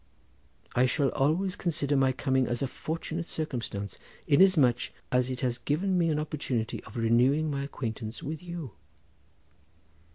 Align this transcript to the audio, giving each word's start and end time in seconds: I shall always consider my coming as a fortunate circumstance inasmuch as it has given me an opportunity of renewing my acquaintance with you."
I 0.75 0.87
shall 0.87 1.09
always 1.09 1.55
consider 1.55 1.95
my 1.95 2.11
coming 2.11 2.47
as 2.47 2.63
a 2.63 2.67
fortunate 2.67 3.29
circumstance 3.29 3.99
inasmuch 4.25 4.89
as 5.11 5.29
it 5.29 5.41
has 5.41 5.59
given 5.59 5.95
me 5.95 6.09
an 6.09 6.17
opportunity 6.17 6.83
of 6.85 6.97
renewing 6.97 7.51
my 7.51 7.61
acquaintance 7.61 8.23
with 8.23 8.41
you." 8.41 8.71